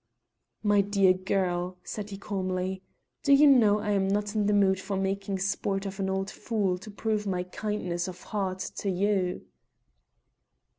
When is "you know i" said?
3.33-3.91